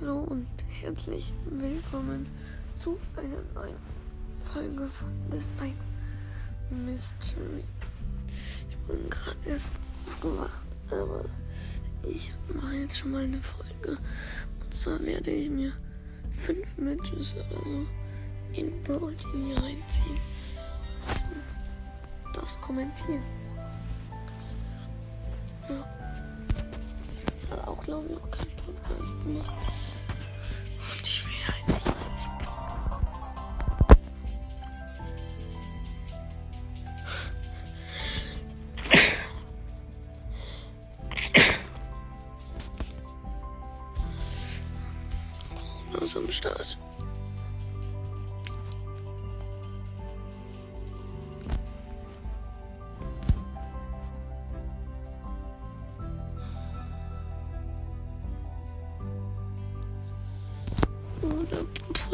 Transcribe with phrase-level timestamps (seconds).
[0.00, 0.48] Hallo und
[0.80, 2.26] herzlich willkommen
[2.74, 3.76] zu einer neuen
[4.52, 5.92] Folge von The Spikes
[6.70, 7.64] Mystery.
[8.70, 9.74] Ich bin gerade erst
[10.06, 11.26] aufgewacht, aber
[12.08, 13.98] ich mache jetzt schon mal eine Folge.
[14.62, 15.72] Und zwar werde ich mir
[16.30, 17.86] fünf Matches oder so
[18.54, 20.18] in Brawl TV reinziehen.
[22.24, 23.49] Und das kommentieren.
[27.42, 29.79] Ich habe auch, glaube ich, noch keinen Podcast gemacht.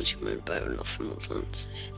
[0.07, 1.93] Ich Byron auf 25.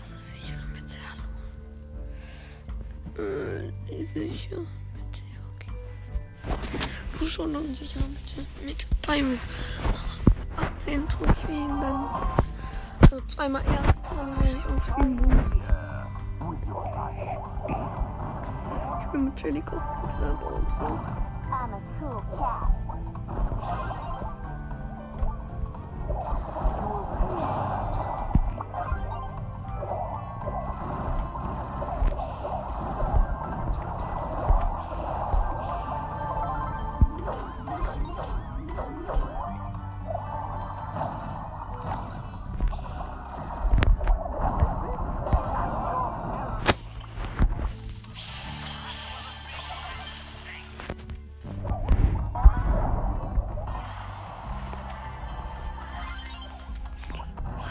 [0.00, 0.96] Was ist sichere Mitte?
[1.10, 1.24] Hallo?
[3.22, 5.22] Äh, die sichere Mitte,
[5.54, 5.72] okay.
[7.18, 8.46] Du schon unsichere Mitte.
[8.64, 9.38] Mit Byron.
[10.56, 12.06] 18 Trophäen, dann.
[13.00, 13.93] Also zweimal erst,
[19.36, 19.76] Ich bin mit Jellico.
[20.02, 20.98] Das ist aber auch so.
[21.50, 22.83] I'm a cool cat.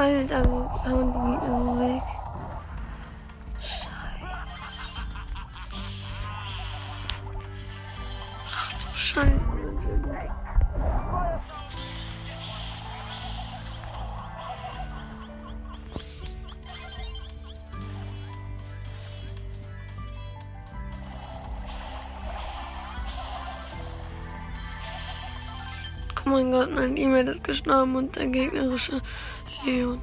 [0.03, 2.03] i find out be how we know
[26.33, 29.01] mein Gott, mein E-Mail ist gestorben und der gegnerische
[29.63, 30.01] Leon.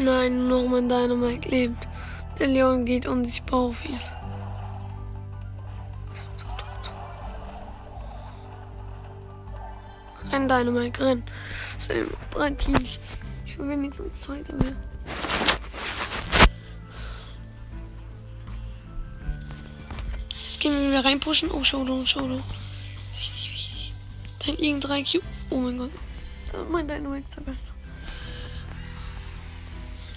[0.00, 1.86] Nein, nur noch mein Dynamite lebt.
[2.40, 4.00] Der Leon geht unsichtbar auf ihn.
[10.32, 11.22] Renn, Dynamite, renn.
[12.30, 12.98] Drei Teams.
[13.44, 14.76] Ich will wenigstens Zweiter werden.
[20.44, 21.50] Jetzt gehen wir wieder reinpushen.
[21.50, 22.42] Oh, Showdown, Showdown.
[23.14, 24.58] Wichtig, wichtig.
[24.58, 25.24] Liegen drei Cube.
[25.50, 25.90] Oh mein Gott.
[26.70, 27.68] Mein ist der Beste.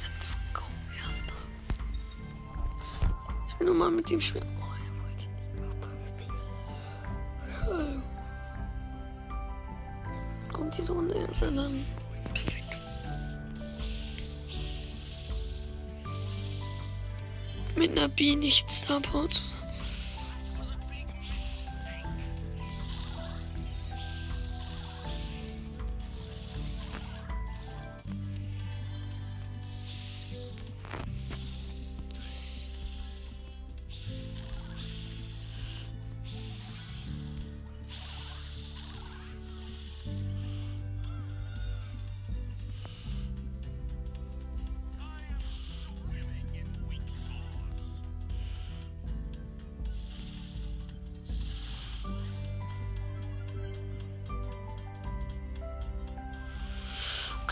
[0.03, 0.61] Let's go,
[1.05, 1.33] Erster.
[3.47, 4.54] Ich will nur mal mit ihm spielen.
[11.41, 11.85] Runde erst dann.
[12.33, 12.63] Perfekt.
[17.75, 19.41] Mit einer B nicht Starport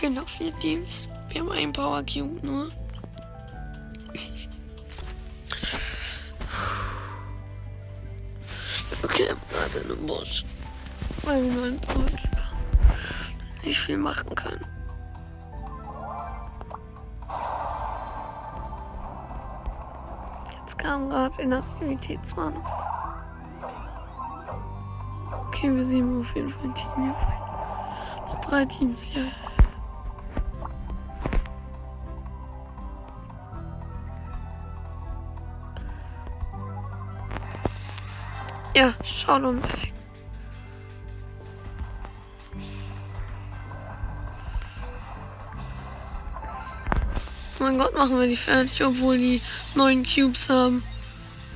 [0.03, 1.07] Okay, noch vier Teams.
[1.29, 2.67] Wir haben einen Power Cube nur.
[9.01, 10.43] Okay, gerade einen Boss.
[11.21, 12.37] Weil nur einen Power Cube.
[13.63, 14.65] Nicht viel machen können.
[20.65, 22.65] Jetzt kam gerade Inaktivitätswarnung.
[25.47, 27.15] Okay, wir sehen auf jeden Fall ein Team hier.
[28.27, 29.52] Noch drei Teams, ja.
[38.75, 39.93] Ja, schau Schaum, perfekt.
[47.59, 49.41] Mein Gott, machen wir die fertig, obwohl die
[49.75, 50.83] neun Cubes haben.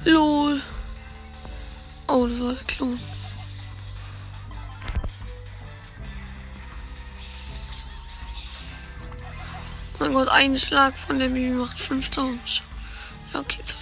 [0.05, 0.61] LOL.
[2.07, 2.99] Oh, das war der Klon.
[9.99, 12.61] Mein Gott, ein Schlag von der Bibi macht 5000.
[13.33, 13.76] Ja, okay, 2000.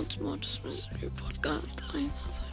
[0.00, 2.10] Mal kurz Mortis Mystery Podcast ein.
[2.26, 2.49] Also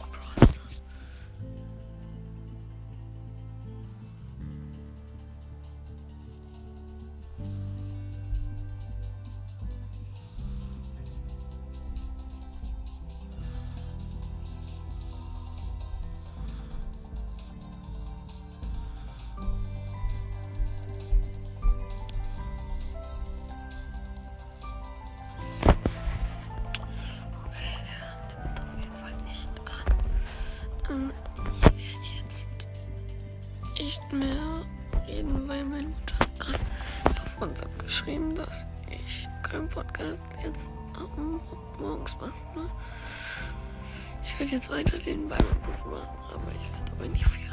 [46.98, 47.47] aber ich werde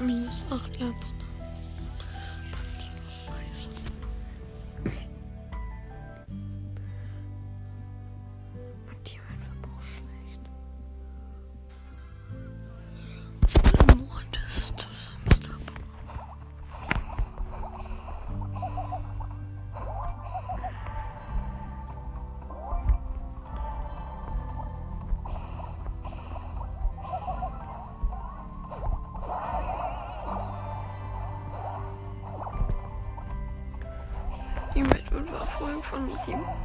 [0.00, 1.14] Minus 8 letzte.
[36.24, 36.57] Verfolgt von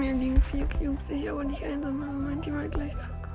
[0.00, 2.24] mir liegen vier Cubes, die ich aber nicht einsam.
[2.24, 3.28] Mein Team halt gleich zurück.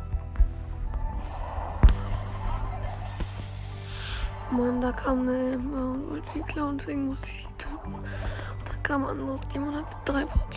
[4.50, 7.94] Mann, da kam eine Emma und wollte sie klauen, deswegen musste ich sie töten.
[8.66, 10.50] Dann kam ein anderes Team und hat drei Power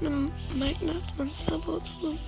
[0.00, 2.18] einem Mike Nachtsmann-Sabo zu.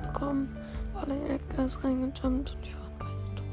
[0.00, 0.56] minus 8 bekommen,
[0.94, 3.46] weil er Edgar ist reingejumpt und ich war beide tot.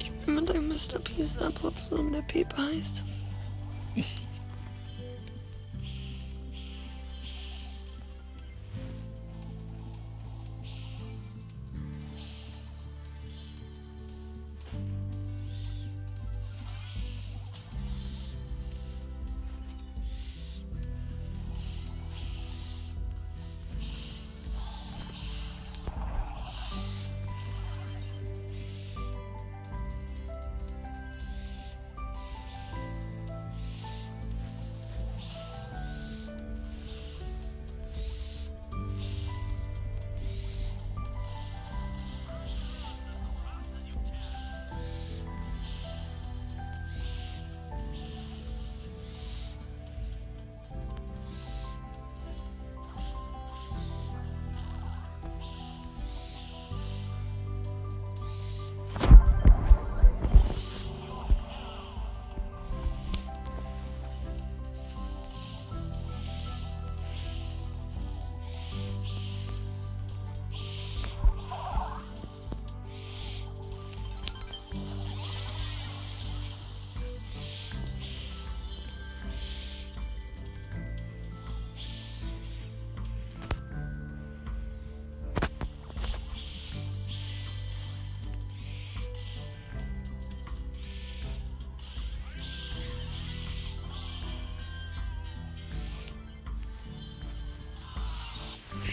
[0.00, 0.98] Ich bin mit einem Mr.
[1.02, 3.04] P Starport zusammen, der Pepe heißt.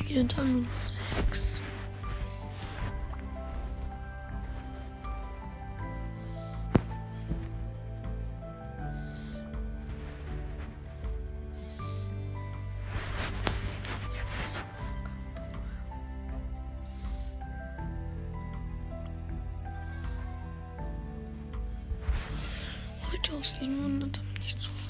[0.10, 0.66] Vierter minus
[1.30, 1.62] 6.
[23.12, 24.89] Heute diesem Monat bin ich zufrieden.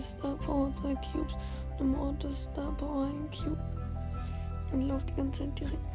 [0.00, 1.34] 2 Star Power 2 Cubes,
[1.78, 3.58] einem Auto Star Power 1 Cube.
[4.72, 5.89] Und laufe die ganze Zeit direkt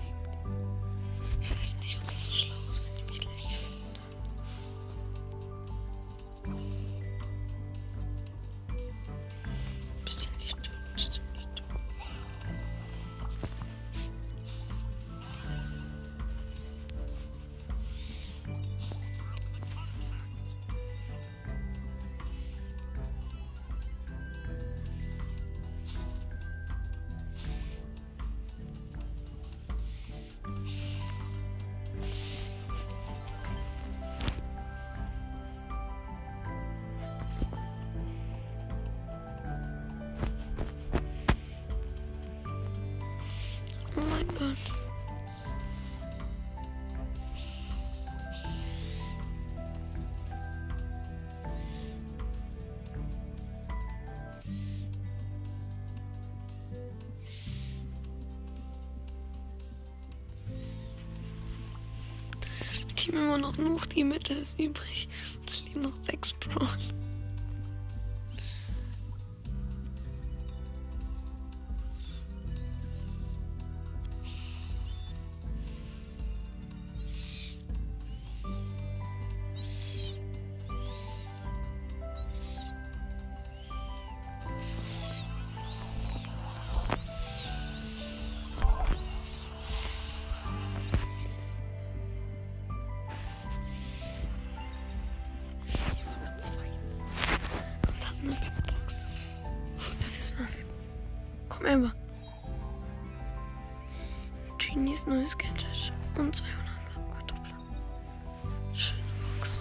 [63.06, 65.08] ich mir nur noch, noch die Mitte ist übrig.
[65.46, 66.78] Es liegen noch sechs Brawler.
[101.66, 101.92] Member.
[104.60, 106.52] Genies neues Gadget und 200
[107.26, 107.58] Doppler.
[108.76, 109.02] Schöne
[109.40, 109.60] Box.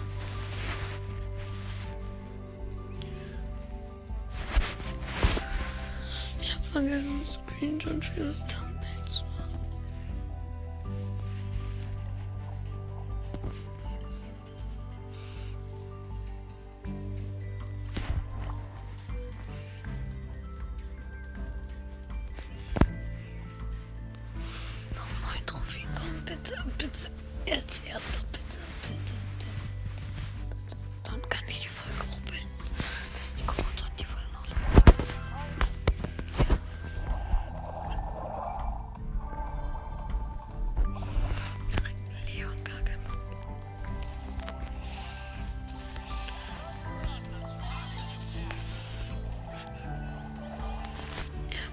[6.39, 8.64] Ich hab vergessen, Screenshot für das Tag.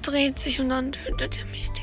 [0.02, 1.81] dreht sich und dann tötet er mich.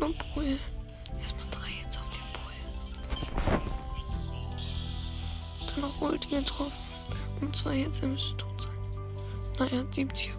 [0.00, 0.58] erstmal Pool.
[1.20, 2.52] Erstmal drei jetzt auf den Pool.
[5.66, 6.82] Dann noch Ulti getroffen.
[7.40, 8.70] Und zwei jetzt im Institut sein.
[9.58, 10.30] Naja, 70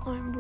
[0.06, 0.34] Ein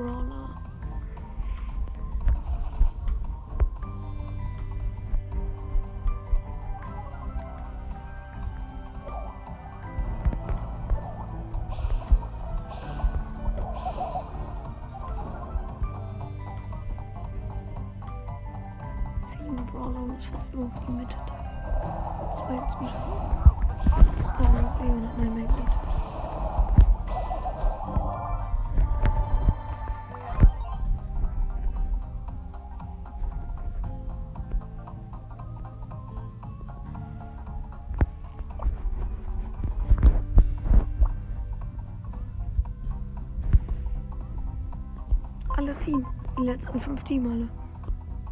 [46.37, 47.47] Die letzten fünf Team alle.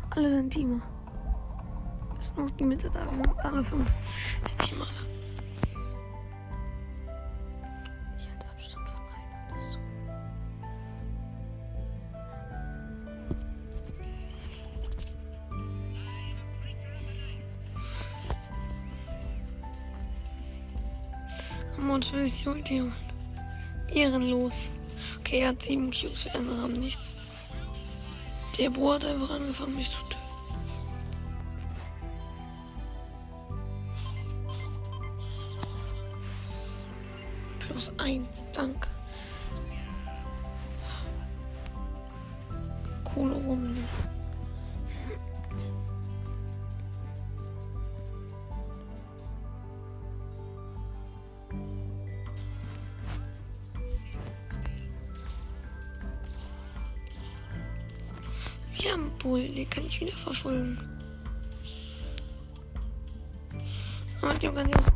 [0.09, 0.81] Alle sind Teamer.
[2.19, 3.05] Ist noch die Mitte da.
[3.43, 3.89] Alle fünf.
[4.65, 4.89] Team alle.
[8.17, 9.03] Ich hatte Abstand von.
[9.53, 9.73] Das ist
[21.77, 21.81] so.
[21.81, 22.93] Mond will sich die Ulti holen.
[23.93, 24.69] Ehrenlos.
[25.19, 27.13] Okay, er hat sieben Cubes, wir andere haben nichts.
[28.61, 30.20] Der Bo hat einfach angefangen, mich zu töten.
[60.01, 60.77] Wieder verfolgen.
[64.21, 64.90] Und die haben gar nicht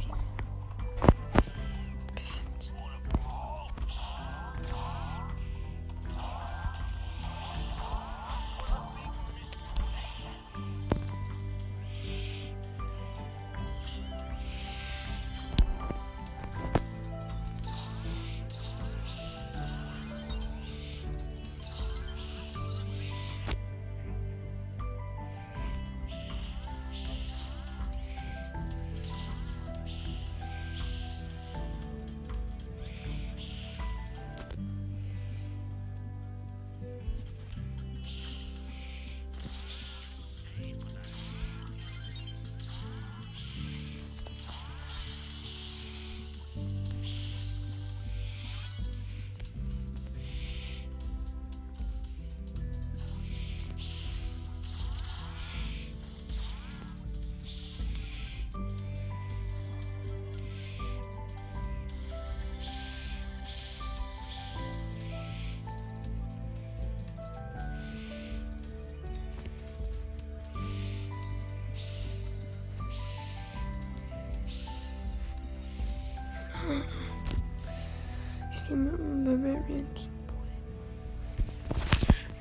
[79.68, 79.84] Boy.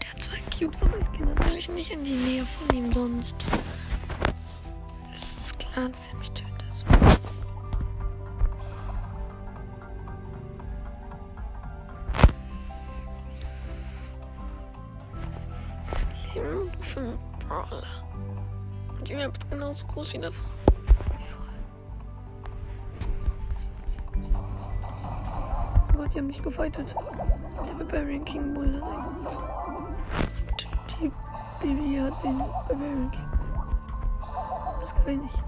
[0.01, 3.37] Der hat zwei Cubes, aber ich gehe natürlich nicht in die Nähe von ihm sonst.
[5.15, 6.51] Es ist klar, dass er mich tötet.
[16.35, 17.85] Leben fünf Brawler.
[18.99, 20.64] Und die Map ist genauso groß wie davor.
[26.15, 26.87] Die haben mich gefightet.
[27.65, 28.81] Der Barbarian King Bull.
[31.01, 31.11] Die
[31.61, 33.29] Bibi hat den Barbarian King.
[34.81, 35.33] Das gewinne ich.
[35.33, 35.44] Nein,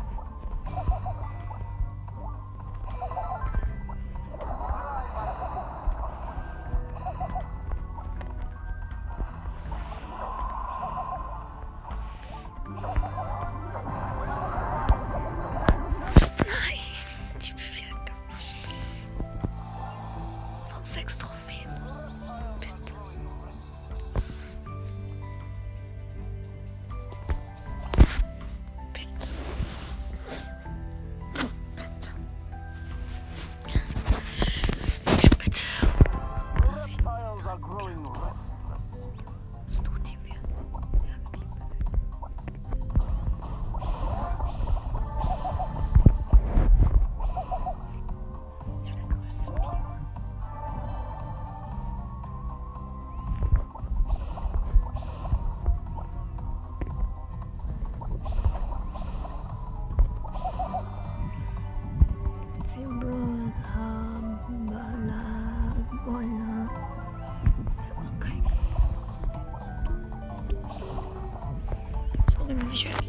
[72.76, 73.05] Sure.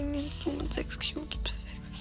[0.00, 1.36] Den Stu mit 6 Cubes.
[1.36, 1.92] Perfekt.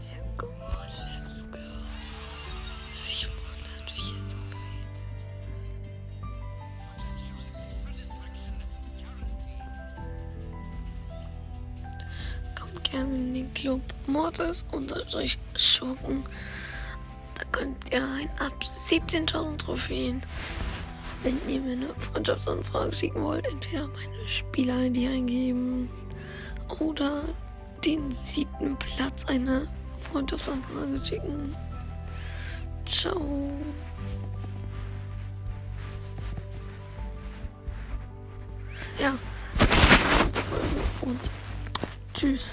[0.00, 0.62] Ich hab gewonnen.
[1.26, 1.58] Let's go.
[2.92, 4.68] 704 Trophäen.
[12.54, 16.22] Kommt gerne in den Club Mortis unterstrich Schurken.
[17.58, 20.22] Könnt ihr ein ab 17.000 Trophäen.
[21.24, 25.90] Wenn ihr mir eine Freundschaftsanfrage schicken wollt, entweder meine Spieler-ID eingeben
[26.78, 27.24] oder
[27.84, 29.66] den siebten Platz einer
[29.96, 31.56] Freundschaftsanfrage schicken.
[32.86, 33.50] Ciao.
[39.00, 39.18] Ja.
[41.00, 41.20] Und
[42.14, 42.52] tschüss.